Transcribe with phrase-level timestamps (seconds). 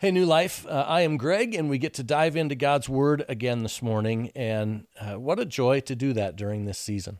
[0.00, 0.64] Hey, New Life.
[0.66, 4.32] Uh, I am Greg, and we get to dive into God's Word again this morning.
[4.34, 7.18] And uh, what a joy to do that during this season.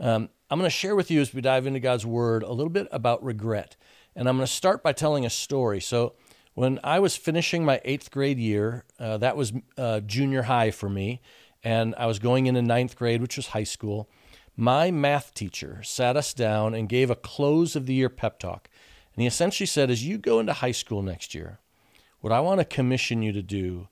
[0.00, 2.72] Um, I'm going to share with you as we dive into God's Word a little
[2.72, 3.76] bit about regret.
[4.16, 5.78] And I'm going to start by telling a story.
[5.78, 6.14] So,
[6.54, 10.88] when I was finishing my eighth grade year, uh, that was uh, junior high for
[10.88, 11.20] me,
[11.62, 14.08] and I was going into ninth grade, which was high school.
[14.56, 18.70] My math teacher sat us down and gave a close of the year pep talk.
[19.14, 21.58] And he essentially said, As you go into high school next year,
[22.22, 23.88] what I want to commission you to do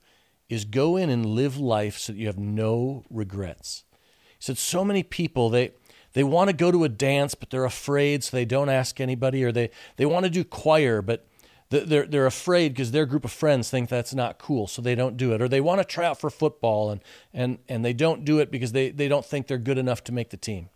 [0.49, 3.83] is go in and live life so that you have no regrets.
[4.29, 5.71] He said so many people they
[6.13, 9.43] they want to go to a dance but they're afraid so they don't ask anybody
[9.43, 11.27] or they they want to do choir but
[11.69, 15.17] they're they're afraid because their group of friends think that's not cool so they don't
[15.17, 17.01] do it or they want to try out for football and
[17.33, 20.11] and and they don't do it because they they don't think they're good enough to
[20.13, 20.69] make the team.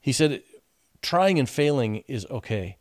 [0.00, 0.42] He said
[1.02, 2.78] trying and failing is okay.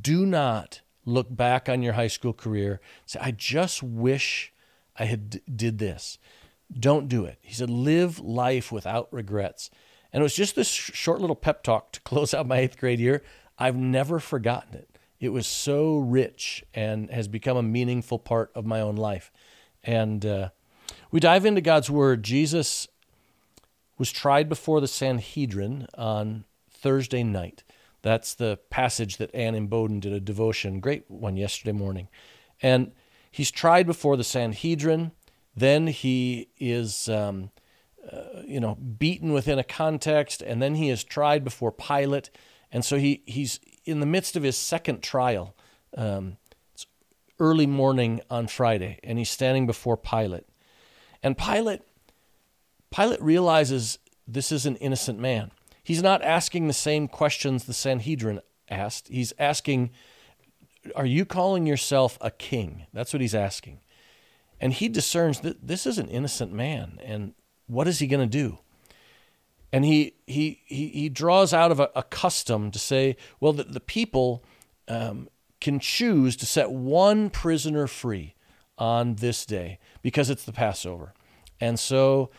[0.00, 4.52] Do not look back on your high school career, say, I just wish
[4.98, 6.18] I had did this.
[6.78, 7.38] Don't do it.
[7.40, 9.70] He said, live life without regrets.
[10.12, 13.00] And it was just this short little pep talk to close out my eighth grade
[13.00, 13.22] year.
[13.58, 14.98] I've never forgotten it.
[15.20, 19.32] It was so rich and has become a meaningful part of my own life.
[19.82, 20.48] And uh,
[21.10, 22.22] we dive into God's Word.
[22.22, 22.88] Jesus
[23.96, 27.62] was tried before the Sanhedrin on Thursday night.
[28.02, 32.08] That's the passage that Anne and Bowden did a devotion, great one yesterday morning.
[32.62, 32.92] And
[33.30, 35.12] he's tried before the Sanhedrin.
[35.54, 37.50] Then he is, um,
[38.10, 42.30] uh, you know, beaten within a context, and then he is tried before Pilate.
[42.70, 45.54] And so he, he's in the midst of his second trial.
[45.96, 46.36] Um,
[46.74, 46.86] it's
[47.40, 50.46] early morning on Friday, and he's standing before Pilate.
[51.22, 51.82] And Pilate,
[52.90, 55.50] Pilate realizes this is an innocent man.
[55.86, 59.06] He's not asking the same questions the Sanhedrin asked.
[59.06, 59.92] He's asking,
[60.96, 62.86] Are you calling yourself a king?
[62.92, 63.78] That's what he's asking.
[64.60, 66.98] And he discerns that this is an innocent man.
[67.04, 67.34] And
[67.68, 68.58] what is he going to do?
[69.72, 73.62] And he, he, he, he draws out of a, a custom to say, well, the,
[73.62, 74.42] the people
[74.88, 75.28] um,
[75.60, 78.34] can choose to set one prisoner free
[78.76, 81.14] on this day because it's the Passover.
[81.60, 82.30] And so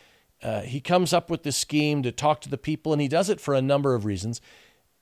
[0.43, 3.29] uh, he comes up with this scheme to talk to the people, and he does
[3.29, 4.41] it for a number of reasons.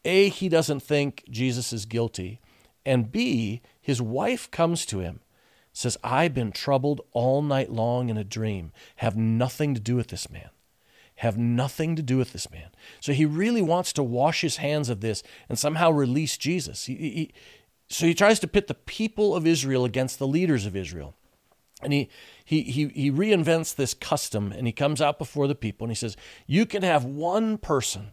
[0.03, 2.40] A, he doesn't think Jesus is guilty.
[2.85, 5.22] And B, his wife comes to him,
[5.73, 10.07] says, I've been troubled all night long in a dream, have nothing to do with
[10.07, 10.50] this man.
[11.19, 12.69] Have nothing to do with this man.
[13.00, 16.85] So he really wants to wash his hands of this and somehow release Jesus.
[16.85, 17.34] He, he,
[17.88, 21.16] so he tries to pit the people of Israel against the leaders of Israel.
[21.85, 22.09] And he,
[22.44, 25.96] he, he, he reinvents this custom and he comes out before the people and he
[25.96, 28.12] says, You can have one person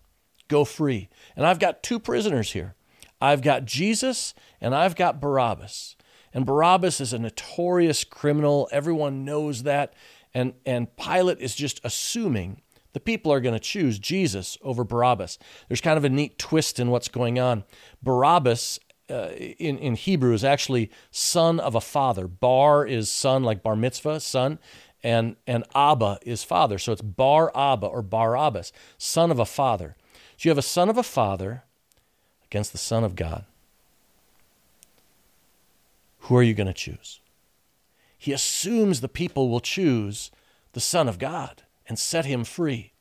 [0.48, 1.08] go free.
[1.34, 2.74] And I've got two prisoners here.
[3.20, 5.96] I've got Jesus and I've got Barabbas.
[6.34, 8.68] And Barabbas is a notorious criminal.
[8.72, 9.94] Everyone knows that.
[10.34, 12.62] And, and Pilate is just assuming
[12.92, 15.38] the people are going to choose Jesus over Barabbas.
[15.68, 17.64] There's kind of a neat twist in what's going on.
[18.02, 18.78] Barabbas
[19.10, 22.26] uh, in, in Hebrew is actually son of a father.
[22.26, 24.58] Bar is son, like bar mitzvah, son,
[25.02, 26.78] and, and Abba is father.
[26.78, 29.96] So it's Bar Abba or Barabbas, son of a father.
[30.36, 31.64] So you have a son of a father
[32.44, 33.44] against the son of God.
[36.22, 37.20] Who are you going to choose?
[38.16, 40.30] He assumes the people will choose
[40.74, 42.92] the Son of God and set him free.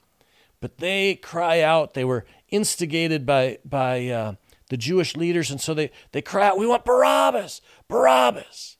[0.59, 1.93] But they cry out.
[1.93, 4.33] They were instigated by, by uh,
[4.71, 7.59] the Jewish leaders, and so they, they cry out, We want Barabbas!
[7.89, 8.77] Barabbas!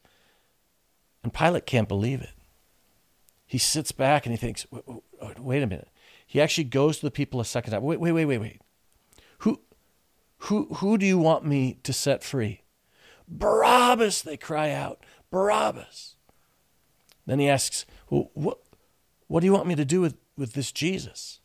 [1.22, 2.32] And Pilate can't believe it.
[3.46, 4.66] He sits back and he thinks,
[5.38, 5.90] Wait a minute.
[6.26, 7.84] He actually goes to the people a second time.
[7.84, 8.62] Wait, wait, wait, wait, wait.
[9.40, 9.60] Who,
[10.38, 12.62] who, who do you want me to set free?
[13.28, 15.04] Barabbas, they cry out.
[15.30, 16.16] Barabbas.
[17.26, 18.60] Then he asks, well, what,
[19.28, 21.42] what do you want me to do with, with this Jesus?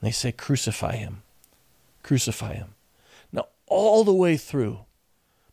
[0.00, 1.22] And they say, Crucify him.
[2.02, 2.74] Crucify him
[3.70, 4.80] all the way through.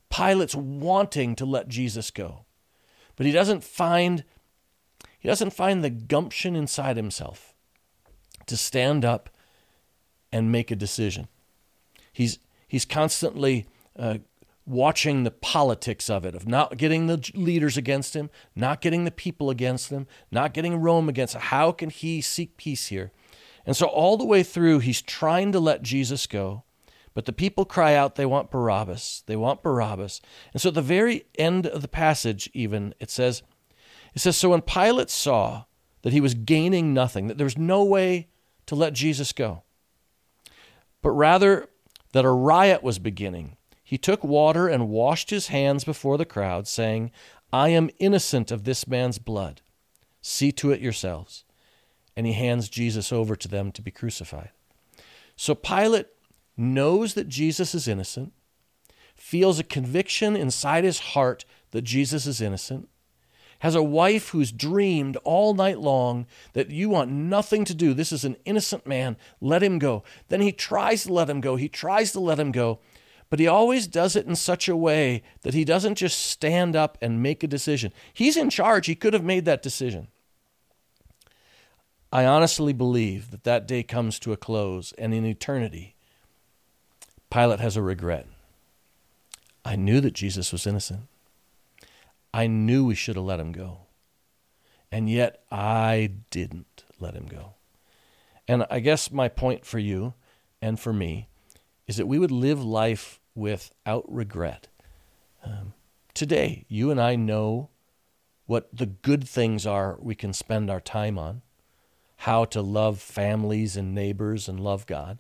[0.10, 2.46] Pilate's wanting to let Jesus go.
[3.16, 4.24] But he doesn't find
[5.20, 7.56] he doesn't find the gumption inside himself
[8.46, 9.30] to stand up
[10.32, 11.28] and make a decision.
[12.14, 13.66] He's he's constantly
[13.98, 14.20] uh,
[14.66, 19.12] watching the politics of it, of not getting the leaders against him, not getting the
[19.12, 21.42] people against him, not getting Rome against him.
[21.42, 23.12] How can he seek peace here?
[23.66, 26.64] And so all the way through, he's trying to let Jesus go,
[27.16, 29.24] but the people cry out, they want Barabbas.
[29.26, 30.22] They want Barabbas.
[30.52, 33.42] And so at the very end of the passage, even, it says,
[34.14, 35.64] it says, So when Pilate saw
[36.02, 38.28] that he was gaining nothing, that there was no way
[38.66, 39.64] to let Jesus go,
[41.02, 41.70] but rather
[42.12, 46.68] that a riot was beginning, he took water and washed his hands before the crowd,
[46.68, 47.12] saying,
[47.54, 49.62] I am innocent of this man's blood.
[50.22, 51.46] See to it yourselves.
[52.18, 54.50] And he hands Jesus over to them to be crucified.
[55.38, 56.08] So Pilate
[56.58, 58.34] knows that Jesus is innocent,
[59.16, 62.90] feels a conviction inside his heart that Jesus is innocent,
[63.60, 67.94] has a wife who's dreamed all night long that you want nothing to do.
[67.94, 69.18] This is an innocent man.
[69.40, 70.04] Let him go.
[70.28, 71.56] Then he tries to let him go.
[71.56, 72.80] He tries to let him go.
[73.30, 76.98] But he always does it in such a way that he doesn't just stand up
[77.02, 77.92] and make a decision.
[78.14, 78.86] He's in charge.
[78.86, 80.10] He could have made that decision.
[82.12, 85.95] I honestly believe that that day comes to a close, and in eternity,
[87.36, 88.28] Pilate has a regret.
[89.66, 91.02] I knew that Jesus was innocent.
[92.34, 93.80] I knew we should have let him go.
[94.90, 97.56] And yet I didn't let him go.
[98.48, 100.14] And I guess my point for you
[100.62, 101.28] and for me
[101.88, 104.70] is that we would live life without regret.
[105.44, 105.74] Um,
[106.14, 107.68] today, you and I know
[108.46, 111.42] what the good things are we can spend our time on,
[112.20, 115.18] how to love families and neighbors and love God.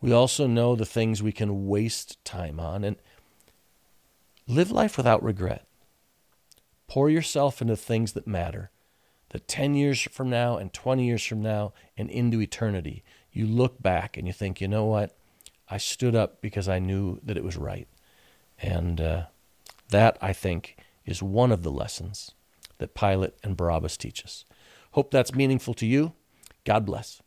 [0.00, 2.96] We also know the things we can waste time on and
[4.46, 5.66] live life without regret.
[6.88, 8.70] Pour yourself into things that matter.
[9.30, 13.02] That 10 years from now and 20 years from now and into eternity,
[13.32, 15.16] you look back and you think, you know what?
[15.68, 17.88] I stood up because I knew that it was right.
[18.60, 19.24] And uh,
[19.90, 22.32] that, I think, is one of the lessons
[22.78, 24.44] that Pilate and Barabbas teach us.
[24.92, 26.12] Hope that's meaningful to you.
[26.64, 27.20] God bless.